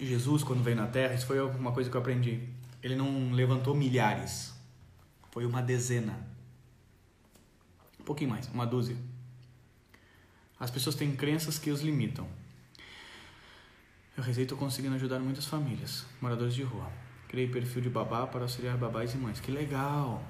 [0.00, 2.48] Jesus, quando veio na Terra, isso foi uma coisa que eu aprendi.
[2.82, 4.52] Ele não levantou milhares.
[5.30, 6.26] Foi uma dezena.
[7.98, 8.96] Um pouquinho mais, uma dúzia.
[10.58, 12.28] As pessoas têm crenças que os limitam.
[14.16, 16.90] Eu rezei estou conseguindo ajudar muitas famílias, moradores de rua.
[17.28, 19.40] Criei perfil de babá para auxiliar babás e mães.
[19.40, 20.22] Que legal!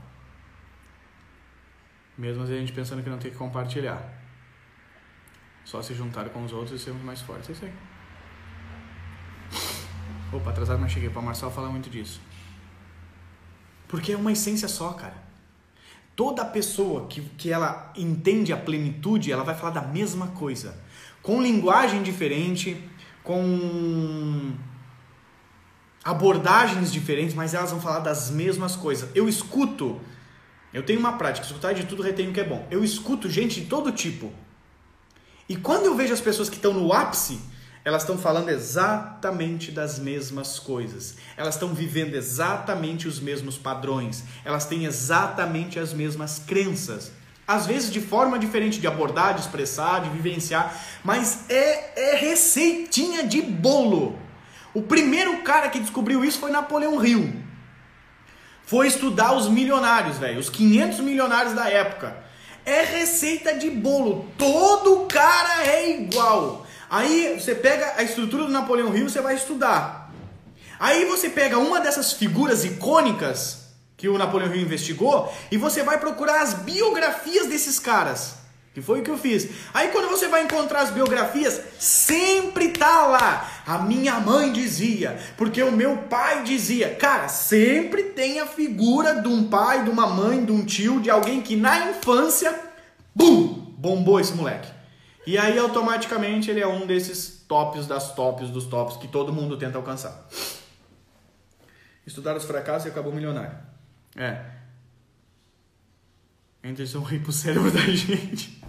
[2.16, 4.02] Mesmo a gente pensando que não tem que compartilhar.
[5.64, 7.50] Só se juntar com os outros e sermos mais fortes.
[7.50, 7.72] É isso aí.
[10.32, 11.10] Opa, atrasado, mas cheguei.
[11.10, 12.20] Para Marcel falar muito disso.
[13.88, 15.22] Porque é uma essência só, cara.
[16.16, 20.80] Toda pessoa que, que ela entende a plenitude, ela vai falar da mesma coisa.
[21.22, 22.80] Com linguagem diferente,
[23.24, 24.52] com
[26.04, 29.08] abordagens diferentes, mas elas vão falar das mesmas coisas.
[29.14, 29.98] Eu escuto,
[30.72, 32.68] eu tenho uma prática, escutar de tudo retenho que é bom.
[32.70, 34.30] Eu escuto gente de todo tipo.
[35.48, 37.40] E quando eu vejo as pessoas que estão no ápice,
[37.84, 41.16] elas estão falando exatamente das mesmas coisas.
[41.36, 44.24] Elas estão vivendo exatamente os mesmos padrões.
[44.44, 47.12] Elas têm exatamente as mesmas crenças.
[47.46, 53.26] Às vezes de forma diferente de abordar, de expressar, de vivenciar, mas é, é receitinha
[53.26, 54.18] de bolo.
[54.72, 57.34] O primeiro cara que descobriu isso foi Napoleão Hill.
[58.66, 62.16] Foi estudar os milionários, velho, os 500 milionários da época.
[62.64, 64.26] É receita de bolo.
[64.38, 66.66] Todo cara é igual.
[66.88, 70.10] Aí você pega a estrutura do Napoleão Hill, você vai estudar.
[70.80, 73.63] Aí você pega uma dessas figuras icônicas
[74.04, 78.34] que o Napoleão Hill investigou e você vai procurar as biografias desses caras.
[78.74, 79.48] Que foi o que eu fiz.
[79.72, 83.62] Aí quando você vai encontrar as biografias, sempre tá lá.
[83.66, 86.94] A minha mãe dizia, porque o meu pai dizia.
[86.96, 91.08] Cara, sempre tem a figura de um pai, de uma mãe, de um tio, de
[91.08, 92.54] alguém que na infância,
[93.14, 94.70] bum, bombou esse moleque.
[95.26, 99.56] E aí automaticamente ele é um desses tops das tops dos tops que todo mundo
[99.56, 100.28] tenta alcançar.
[102.06, 103.72] Estudar os fracassos e acabou milionário.
[104.16, 104.40] É.
[106.62, 108.62] A intenção rir pro cérebro da gente.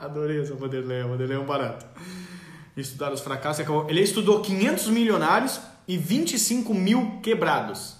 [0.00, 1.02] Adorei essa Vanderlei.
[1.02, 1.84] Vanderlei é um barato.
[2.76, 3.64] Estudar os fracassos.
[3.88, 7.96] Ele estudou 500 milionários e 25 mil quebrados.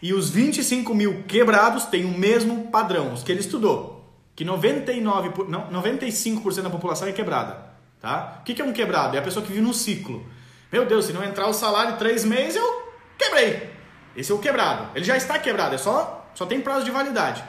[0.00, 3.98] E os 25 mil quebrados têm o mesmo padrão, os que ele estudou.
[4.36, 7.66] Que 99, não, 95% da população é quebrada.
[8.00, 8.38] Tá?
[8.40, 9.16] O que é um quebrado?
[9.16, 10.24] É a pessoa que vive num ciclo.
[10.70, 13.77] Meu Deus, se não entrar o salário em três meses, eu quebrei.
[14.16, 14.90] Esse é o quebrado.
[14.94, 17.42] Ele já está quebrado, é só, só tem prazo de validade.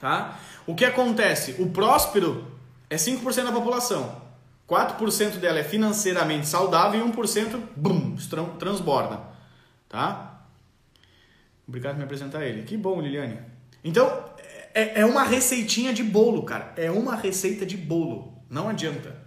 [0.00, 0.38] Tá?
[0.66, 1.56] O que acontece?
[1.58, 2.46] O próspero
[2.88, 4.22] é 5% da população.
[4.68, 8.16] 4% dela é financeiramente saudável e 1% bum,
[8.58, 9.20] transborda.
[9.88, 10.46] Tá?
[11.66, 12.62] Obrigado por me apresentar ele.
[12.62, 13.38] Que bom, Liliane.
[13.84, 14.24] Então,
[14.74, 16.72] é, é uma receitinha de bolo, cara.
[16.76, 18.42] É uma receita de bolo.
[18.48, 19.21] Não adianta.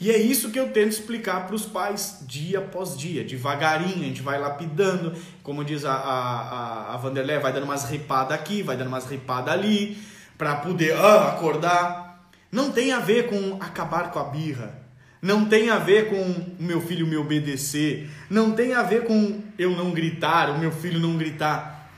[0.00, 4.08] E é isso que eu tento explicar para os pais dia após dia, devagarinho, a
[4.08, 8.76] gente vai lapidando, como diz a, a, a Vanderlei, vai dando umas ripadas aqui, vai
[8.76, 9.96] dando umas ripadas ali,
[10.36, 12.28] para poder ah, acordar.
[12.50, 14.82] Não tem a ver com acabar com a birra,
[15.20, 19.40] não tem a ver com o meu filho me obedecer, não tem a ver com
[19.56, 21.90] eu não gritar, o meu filho não gritar.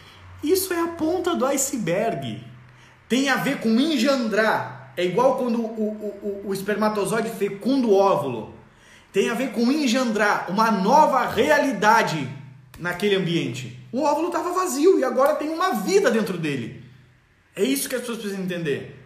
[0.42, 2.44] Isso é a ponta do iceberg.
[3.08, 8.54] Tem a ver com engendrar, é igual quando o, o, o, espermatozoide fecunda o óvulo.
[9.12, 12.28] Tem a ver com engendrar uma nova realidade
[12.78, 13.78] naquele ambiente.
[13.92, 16.84] O óvulo estava vazio e agora tem uma vida dentro dele.
[17.54, 19.00] É isso que as pessoas precisam entender.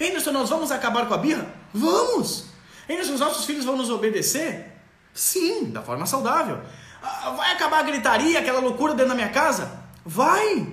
[0.00, 1.46] Anderson, nós vamos acabar com a birra?
[1.72, 2.46] Vamos!
[2.88, 4.72] Anderson, os nossos filhos vão nos obedecer?
[5.12, 6.60] Sim, da forma saudável.
[7.02, 9.84] Ah, vai acabar a gritaria, aquela loucura dentro da minha casa?
[10.04, 10.68] Vai!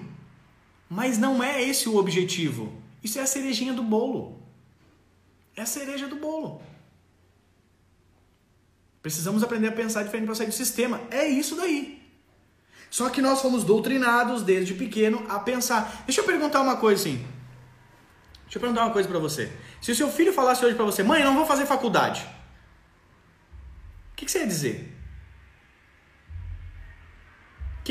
[0.89, 2.84] Mas não é esse o objetivo.
[3.05, 4.41] Isso é a cerejinha do bolo.
[5.55, 6.59] É a cereja do bolo.
[8.99, 10.99] Precisamos aprender a pensar diferente para sair do sistema.
[11.11, 12.01] É isso daí.
[12.89, 16.01] Só que nós fomos doutrinados desde pequeno a pensar.
[16.07, 17.17] Deixa eu perguntar uma coisa assim.
[18.45, 19.51] Deixa eu perguntar uma coisa para você.
[19.79, 22.27] Se o seu filho falasse hoje para você, mãe, não vou fazer faculdade.
[24.13, 24.94] O que, que você ia dizer?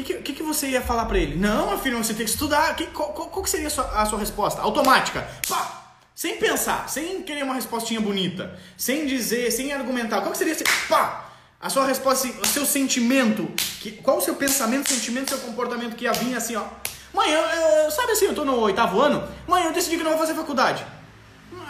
[0.03, 1.37] Que, que, que você ia falar para ele?
[1.37, 2.75] Não, meu filho, você tem que estudar.
[2.75, 4.61] Que, qual, qual, qual seria a sua, a sua, resposta?
[4.61, 5.27] Automática.
[5.49, 5.83] Pá!
[6.15, 10.21] Sem pensar, sem querer uma respostinha bonita, sem dizer, sem argumentar.
[10.21, 10.57] Qual seria
[10.89, 11.31] pá!
[11.61, 13.49] a sua resposta, o seu sentimento?
[13.81, 16.65] Que, qual o seu pensamento, sentimento, seu comportamento que ia vir assim, ó?
[17.13, 19.27] Mãe, eu, eu, sabe assim, eu tô no oitavo ano.
[19.47, 20.85] Mãe, eu decidi que não vou fazer faculdade.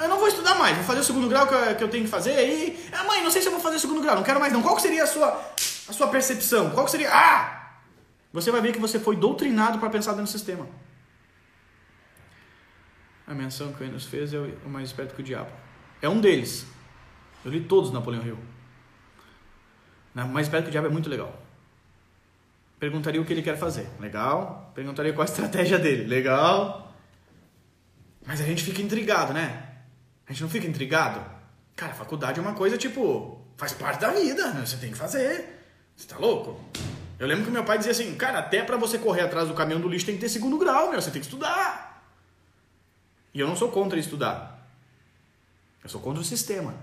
[0.00, 2.04] Eu não vou estudar mais, vou fazer o segundo grau que eu, que eu tenho
[2.04, 2.32] que fazer.
[2.32, 4.52] E, ah, mãe, não sei se eu vou fazer o segundo grau, não quero mais
[4.52, 4.62] não.
[4.62, 5.40] Qual seria a sua,
[5.88, 6.70] a sua percepção?
[6.70, 7.10] Qual seria.
[7.12, 7.63] Ah!
[8.34, 10.66] Você vai ver que você foi doutrinado para pensar dentro do sistema.
[13.24, 15.52] A menção que o Enos fez é o mais esperto que o diabo.
[16.02, 16.66] É um deles.
[17.44, 18.38] Eu li todos Napoleão Hill.
[20.16, 21.40] O mais esperto que o diabo é muito legal.
[22.80, 23.88] Perguntaria o que ele quer fazer.
[24.00, 24.72] Legal.
[24.74, 26.02] Perguntaria qual a estratégia dele.
[26.02, 26.92] Legal.
[28.26, 29.76] Mas a gente fica intrigado, né?
[30.26, 31.24] A gente não fica intrigado?
[31.76, 34.66] Cara, faculdade é uma coisa tipo, faz parte da vida, né?
[34.66, 35.62] você tem que fazer.
[35.94, 36.60] Você tá louco?
[37.18, 39.80] Eu lembro que meu pai dizia assim, cara, até para você correr atrás do caminhão
[39.80, 42.02] do lixo tem que ter segundo grau, meu, você tem que estudar.
[43.32, 44.68] E eu não sou contra estudar.
[45.82, 46.74] Eu sou contra o sistema.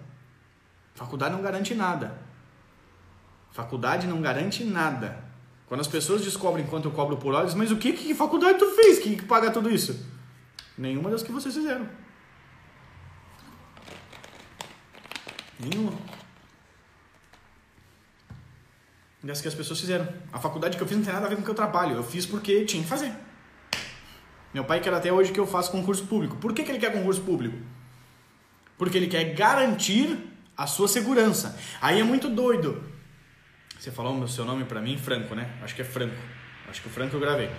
[0.94, 2.18] Faculdade não garante nada.
[3.52, 5.24] Faculdade não garante nada.
[5.68, 8.60] Quando as pessoas descobrem quanto eu cobro por hora, dizem, mas o que, que faculdade
[8.60, 9.00] tu fez?
[9.00, 10.06] Quem que paga tudo isso?
[10.78, 11.88] Nenhuma das que vocês fizeram.
[15.60, 15.94] Nenhuma.
[19.24, 20.08] Das que as pessoas fizeram.
[20.34, 21.96] A faculdade que eu fiz não tem nada a ver com o que eu trabalho.
[21.96, 23.14] Eu fiz porque tinha que fazer.
[24.54, 26.38] Meu pai quer até hoje que eu faça concurso público.
[26.38, 27.58] Por que, que ele quer concurso público?
[28.78, 30.18] Porque ele quer garantir
[30.58, 31.58] a sua segurança.
[31.80, 32.84] Aí é muito doido.
[33.80, 35.50] Você falou o seu nome para mim, Franco, né?
[35.64, 36.16] Acho que é Franco.
[36.70, 37.50] Acho que o Franco eu gravei.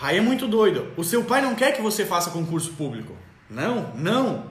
[0.00, 0.92] Aí é muito doido.
[0.96, 3.16] O seu pai não quer que você faça concurso público.
[3.48, 4.50] Não, não.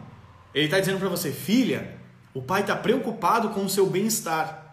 [0.53, 1.97] Ele está dizendo para você, filha,
[2.33, 4.64] o pai está preocupado com o seu bem-estar.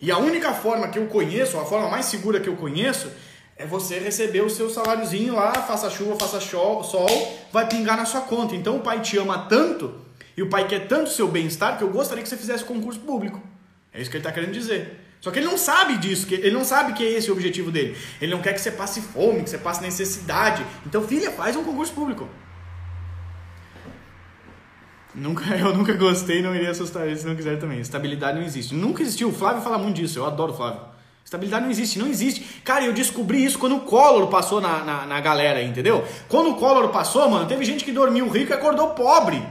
[0.00, 3.10] E a única forma que eu conheço, a forma mais segura que eu conheço,
[3.56, 6.82] é você receber o seu saláriozinho lá, faça chuva, faça sol,
[7.50, 8.54] vai pingar na sua conta.
[8.54, 9.94] Então o pai te ama tanto
[10.36, 13.00] e o pai quer tanto o seu bem-estar que eu gostaria que você fizesse concurso
[13.00, 13.40] público.
[13.92, 15.00] É isso que ele está querendo dizer.
[15.22, 17.96] Só que ele não sabe disso, ele não sabe que é esse o objetivo dele.
[18.20, 20.64] Ele não quer que você passe fome, que você passe necessidade.
[20.84, 22.28] Então, filha, faz um concurso público.
[25.16, 27.80] Nunca, eu nunca gostei, não iria assustar ele se não quiser também.
[27.80, 28.74] Estabilidade não existe.
[28.74, 29.30] Nunca existiu.
[29.30, 30.18] O Flávio fala muito disso.
[30.18, 30.80] Eu adoro o Flávio.
[31.24, 32.62] Estabilidade não existe, não existe.
[32.62, 36.06] Cara, eu descobri isso quando o Collor passou na, na, na galera, entendeu?
[36.28, 39.44] Quando o Collor passou, mano, teve gente que dormiu rico e acordou pobre.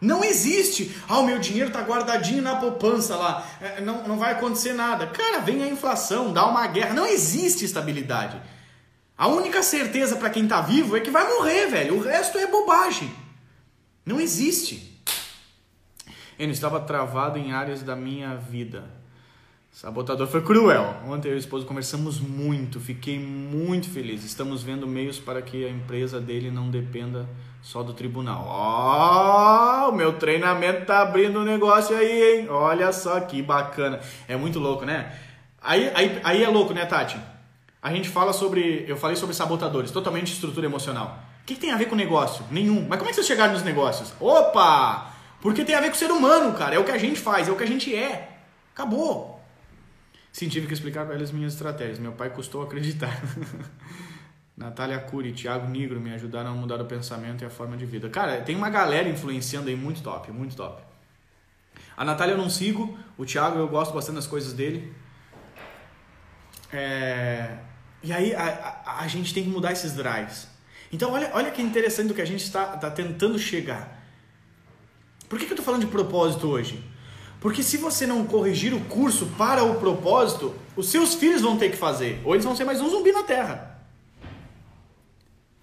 [0.00, 0.96] Não existe.
[1.06, 3.44] Ah, o meu dinheiro tá guardadinho na poupança lá.
[3.60, 5.06] É, não, não vai acontecer nada.
[5.08, 6.94] Cara, vem a inflação, dá uma guerra.
[6.94, 8.40] Não existe estabilidade.
[9.16, 11.96] A única certeza para quem tá vivo é que vai morrer, velho.
[11.96, 13.12] O resto é bobagem.
[14.06, 14.97] Não existe.
[16.38, 18.84] Eu estava travado em áreas da minha vida.
[19.72, 20.94] Sabotador foi cruel.
[21.06, 24.24] Ontem eu e o esposo conversamos muito, fiquei muito feliz.
[24.24, 27.28] Estamos vendo meios para que a empresa dele não dependa
[27.60, 28.44] só do tribunal.
[28.46, 32.48] Ó, oh, o meu treinamento tá abrindo um negócio aí, hein?
[32.48, 34.00] Olha só que bacana.
[34.28, 35.12] É muito louco, né?
[35.60, 37.18] Aí, aí, aí é louco, né, Tati?
[37.82, 38.84] A gente fala sobre.
[38.86, 41.18] Eu falei sobre sabotadores, totalmente estrutura emocional.
[41.42, 42.44] O que, que tem a ver com negócio?
[42.50, 42.86] Nenhum.
[42.88, 44.12] Mas como é que vocês chegaram nos negócios?
[44.20, 45.17] Opa!
[45.40, 46.74] Porque tem a ver com o ser humano, cara.
[46.74, 48.38] É o que a gente faz, é o que a gente é.
[48.72, 49.40] Acabou.
[50.32, 51.98] Sim, tive que explicar para eles minhas estratégias.
[51.98, 53.20] Meu pai custou acreditar.
[54.56, 58.08] Natália Cury, Thiago Nigro me ajudaram a mudar o pensamento e a forma de vida.
[58.08, 60.82] Cara, tem uma galera influenciando aí muito top, muito top.
[61.96, 64.92] A Natália eu não sigo, o Thiago eu gosto bastante das coisas dele.
[66.72, 67.58] É...
[68.02, 70.48] E aí a, a, a, gente tem que mudar esses drives.
[70.92, 73.96] Então olha, olha que interessante o que a gente está tá tentando chegar.
[75.28, 76.82] Por que, que eu estou falando de propósito hoje?
[77.40, 81.70] Porque se você não corrigir o curso para o propósito, os seus filhos vão ter
[81.70, 82.20] que fazer.
[82.24, 83.78] Ou eles vão ser mais um zumbi na Terra.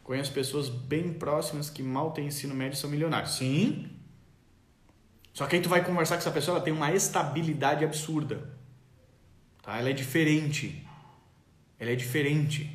[0.04, 3.36] Conheço pessoas bem próximas que mal têm ensino médio e são milionários.
[3.36, 3.90] Sim.
[5.34, 8.54] Só que aí tu vai conversar com essa pessoa, ela tem uma estabilidade absurda.
[9.62, 9.78] Tá?
[9.78, 10.88] Ela é diferente.
[11.78, 12.72] Ela é diferente.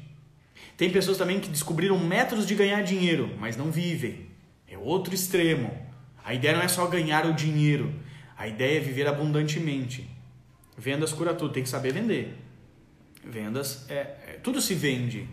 [0.77, 4.27] Tem pessoas também que descobriram métodos de ganhar dinheiro, mas não vivem.
[4.69, 5.90] É outro extremo.
[6.25, 7.95] A ideia não é só ganhar o dinheiro.
[8.37, 10.09] A ideia é viver abundantemente.
[10.77, 12.37] Vendas cura tudo, tem que saber vender.
[13.25, 15.29] Vendas é, é tudo se vende.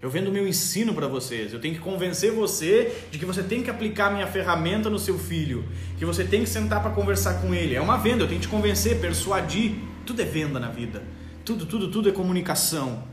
[0.00, 1.52] Eu vendo meu ensino para vocês.
[1.52, 5.16] Eu tenho que convencer você de que você tem que aplicar minha ferramenta no seu
[5.16, 5.64] filho,
[5.96, 7.76] que você tem que sentar para conversar com ele.
[7.76, 9.76] É uma venda, eu tenho que te convencer, persuadir.
[10.04, 11.04] Tudo é venda na vida.
[11.44, 13.04] Tudo, tudo, tudo é comunicação.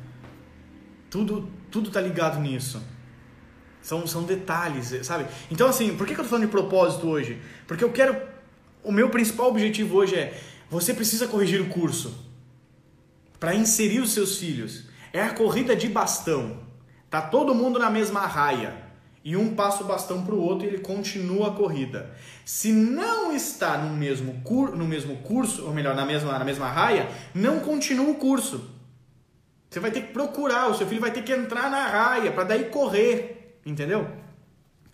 [1.12, 2.82] Tudo, tudo tá ligado nisso.
[3.82, 5.26] São, são detalhes, sabe?
[5.50, 7.42] Então, assim, por que, eu tô falando de propósito hoje?
[7.68, 8.16] Porque eu quero.
[8.84, 10.40] O meu principal objetivo hoje é:
[10.70, 12.26] você precisa corrigir o curso
[13.40, 14.86] para inserir os seus filhos.
[15.14, 16.60] É a corrida de bastão.
[17.10, 18.90] Tá todo mundo na mesma raia
[19.24, 22.16] e um passa o bastão para o outro e ele continua a corrida.
[22.46, 26.68] Se não está no mesmo, cur, no mesmo curso, ou melhor, na mesma, na mesma
[26.68, 28.70] raia, não continua o curso.
[29.70, 32.44] Você vai ter que procurar, o seu filho vai ter que entrar na raia para
[32.44, 34.10] daí correr, entendeu?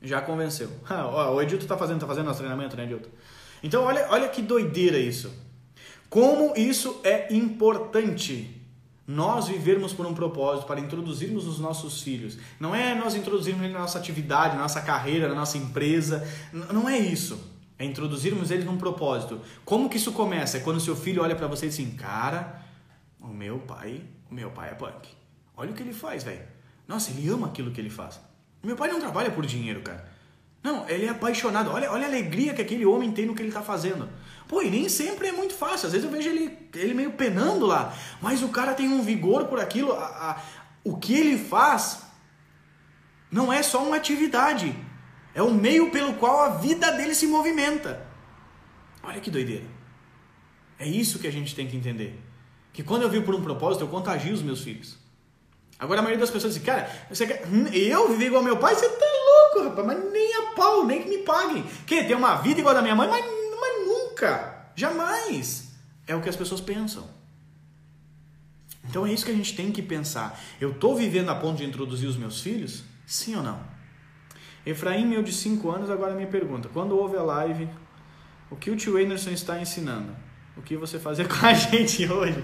[0.01, 0.69] Já convenceu.
[1.33, 3.09] o Edilto tá fazendo, tá fazendo nosso treinamento, né, Edilto?
[3.63, 5.33] Então, olha, olha que doideira isso.
[6.09, 8.61] Como isso é importante
[9.07, 12.37] nós vivermos por um propósito, para introduzirmos os nossos filhos.
[12.59, 16.27] Não é nós introduzirmos ele na nossa atividade, na nossa carreira, na nossa empresa.
[16.51, 17.39] Não é isso.
[17.77, 19.39] É introduzirmos eles num propósito.
[19.63, 20.57] Como que isso começa?
[20.57, 22.63] É quando seu filho olha para você e diz assim, cara,
[23.19, 25.09] o meu pai, o meu pai é punk.
[25.55, 26.43] Olha o que ele faz, velho.
[26.87, 28.19] Nossa, ele ama aquilo que ele faz.
[28.65, 30.09] Meu pai não trabalha por dinheiro, cara.
[30.63, 31.69] Não, ele é apaixonado.
[31.71, 34.09] Olha, olha a alegria que aquele homem tem no que ele está fazendo.
[34.47, 35.85] Pô, e nem sempre é muito fácil.
[35.85, 37.93] Às vezes eu vejo ele, ele meio penando lá.
[38.19, 39.93] Mas o cara tem um vigor por aquilo.
[39.93, 40.41] A, a,
[40.83, 42.01] o que ele faz
[43.29, 44.75] não é só uma atividade.
[45.35, 48.03] É o meio pelo qual a vida dele se movimenta.
[49.03, 49.65] Olha que doideira.
[50.79, 52.19] É isso que a gente tem que entender.
[52.73, 55.04] Que quando eu vivo por um propósito, eu contagio os meus filhos.
[55.77, 57.45] Agora a maioria das pessoas diz, cara, você quer...
[57.47, 58.75] Hum, eu viver igual meu pai?
[58.75, 61.65] Você tá louco, rapaz, mas nem a pau, nem que me paguem.
[61.85, 63.09] Quer ter uma vida igual a da minha mãe?
[63.09, 65.71] Mas, mas nunca, jamais.
[66.07, 67.09] É o que as pessoas pensam.
[68.87, 70.39] Então é isso que a gente tem que pensar.
[70.61, 72.83] Eu estou vivendo a ponto de introduzir os meus filhos?
[73.05, 73.59] Sim ou não?
[74.65, 77.67] Efraim, meu de 5 anos, agora me pergunta: quando houve a live,
[78.49, 80.15] o que o tio Anderson está ensinando?
[80.57, 82.43] O que você fazer com a gente hoje?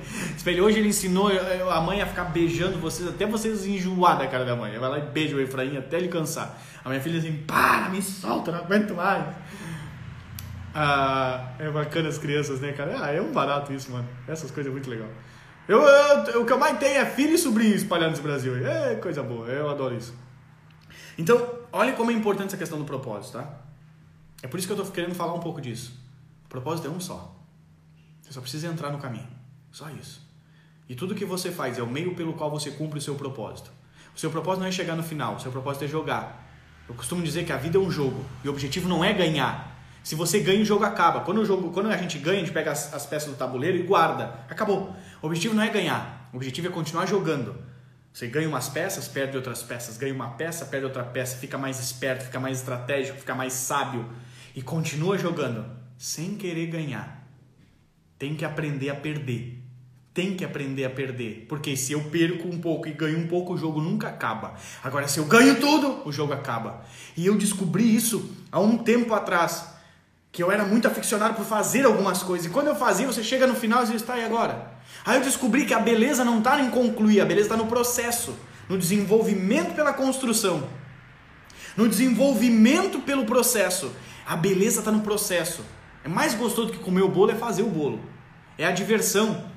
[0.62, 1.30] Hoje ele ensinou
[1.70, 4.78] a mãe a ficar beijando vocês até vocês enjoar da cara da mãe.
[4.78, 6.62] Vai lá e beija o Efraim até ele cansar.
[6.84, 9.26] A minha filha assim, para, me solta, não aguento mais.
[10.74, 12.98] Ah, é bacana as crianças, né, cara?
[13.04, 14.08] Ah, é um barato isso, mano.
[14.28, 15.08] Essas coisas é muito legal.
[15.68, 18.66] Eu, eu, o que eu mais tenho é filho e sobrinho espalhando esse Brasil.
[18.66, 20.14] É coisa boa, eu adoro isso.
[21.18, 23.62] Então, olha como é importante essa questão do propósito, tá?
[24.42, 25.94] É por isso que eu estou querendo falar um pouco disso.
[26.46, 27.41] O propósito é um só.
[28.32, 29.28] Você só precisa entrar no caminho.
[29.74, 30.26] Só isso.
[30.88, 33.70] E tudo que você faz é o meio pelo qual você cumpre o seu propósito.
[34.16, 36.50] O seu propósito não é chegar no final, o seu propósito é jogar.
[36.88, 39.78] Eu costumo dizer que a vida é um jogo e o objetivo não é ganhar.
[40.02, 41.20] Se você ganha, o jogo acaba.
[41.22, 43.78] Quando, o jogo, quando a gente ganha, a gente pega as, as peças do tabuleiro
[43.78, 44.34] e guarda.
[44.50, 44.96] Acabou.
[45.22, 47.62] O objetivo não é ganhar, o objetivo é continuar jogando.
[48.14, 51.82] Você ganha umas peças, perde outras peças, ganha uma peça, perde outra peça, fica mais
[51.82, 54.10] esperto, fica mais estratégico, fica mais sábio
[54.56, 55.66] e continua jogando
[55.98, 57.21] sem querer ganhar.
[58.22, 59.58] Tem que aprender a perder.
[60.14, 63.56] Tem que aprender a perder, porque se eu perco um pouco e ganho um pouco,
[63.56, 64.54] o jogo nunca acaba.
[64.84, 66.86] Agora, se eu ganho tudo, o jogo acaba.
[67.18, 69.70] E eu descobri isso há um tempo atrás,
[70.32, 72.46] que eu era muito aficionado por fazer algumas coisas.
[72.46, 74.72] E quando eu fazia, você chega no final e diz, está aí agora.
[75.04, 78.38] Aí eu descobri que a beleza não está em concluir, a beleza está no processo,
[78.70, 80.70] no desenvolvimento pela construção,
[81.76, 83.92] no desenvolvimento pelo processo.
[84.28, 85.66] A beleza está no processo.
[86.04, 88.00] É mais gostoso do que comer o bolo é fazer o bolo.
[88.58, 89.50] É a diversão.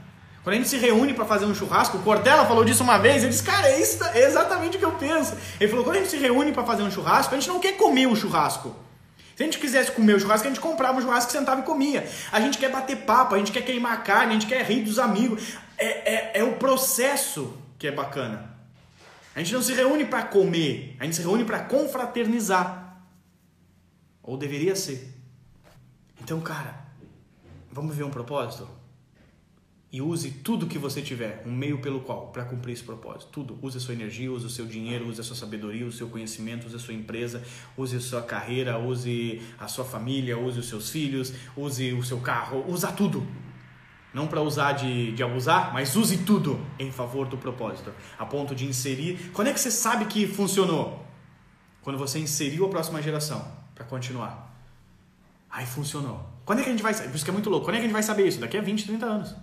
[0.43, 3.23] Quando a gente se reúne para fazer um churrasco, o Cortella falou disso uma vez,
[3.23, 5.35] ele disse, cara, é, isso, é exatamente o que eu penso.
[5.59, 7.79] Ele falou, quando a gente se reúne para fazer um churrasco, a gente não quer
[7.79, 8.77] comer o churrasco.
[9.35, 12.07] Se a gente quisesse comer o churrasco, a gente comprava um churrasco, sentava e comia.
[12.31, 14.99] A gente quer bater papo, a gente quer queimar carne, a gente quer rir dos
[14.99, 15.55] amigos.
[15.79, 18.55] É, é, é o processo que é bacana.
[19.35, 23.01] A gente não se reúne para comer, a gente se reúne para confraternizar.
[24.23, 25.14] Ou deveria ser.
[26.25, 26.87] Então, cara,
[27.71, 28.67] vamos ver um propósito?
[29.95, 33.29] e use tudo que você tiver, um meio pelo qual, para cumprir esse propósito.
[33.31, 33.57] Tudo.
[33.63, 36.09] Use a sua energia, use o seu dinheiro, use a sua sabedoria, use o seu
[36.09, 37.45] conhecimento, use a sua empresa,
[37.77, 42.19] use a sua carreira, use a sua família, use os seus filhos, use o seu
[42.19, 43.25] carro, usa tudo.
[44.13, 47.93] Não para usar de, de abusar, mas use tudo em favor do propósito.
[48.19, 49.31] A ponto de inserir.
[49.33, 51.07] Quando é que você sabe que funcionou?
[51.83, 53.47] Quando você inseriu a próxima geração
[53.77, 54.54] para continuar.
[55.55, 56.21] Aí funcionou.
[56.45, 56.93] Quando é que a gente vai?
[56.93, 57.65] Por isso que é muito louco.
[57.65, 58.41] Quando é que a gente vai saber isso?
[58.41, 59.37] Daqui a 20, 30 anos.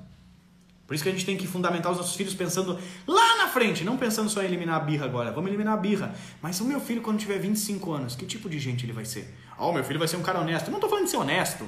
[0.85, 3.85] Por isso que a gente tem que fundamentar os nossos filhos pensando lá na frente,
[3.85, 5.31] não pensando só em eliminar a birra agora.
[5.31, 6.13] Vamos eliminar a birra.
[6.41, 9.33] Mas o meu filho, quando tiver 25 anos, que tipo de gente ele vai ser?
[9.57, 10.69] Ó, oh, meu filho vai ser um cara honesto.
[10.69, 11.63] Não estou falando de ser honesto.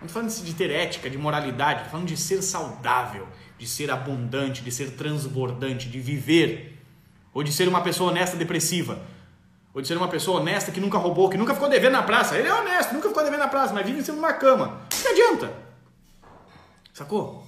[0.00, 1.82] Não estou falando de ter ética, de moralidade.
[1.82, 6.82] Estou falando de ser saudável, de ser abundante, de ser transbordante, de viver.
[7.32, 9.00] Ou de ser uma pessoa honesta depressiva.
[9.74, 12.38] Ou de ser uma pessoa honesta que nunca roubou, que nunca ficou devendo na praça.
[12.38, 14.86] Ele é honesto, nunca ficou devendo na praça, mas vive em cima de uma cama.
[15.02, 15.52] Não adianta.
[16.92, 17.44] Sacou?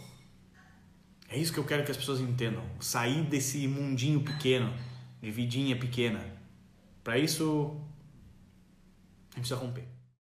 [1.28, 2.64] É isso que eu quero que as pessoas entendam.
[2.80, 4.74] Sair desse mundinho pequeno,
[5.22, 6.20] de vidinha pequena.
[7.04, 7.80] Para isso,
[9.32, 9.95] a gente precisa romper.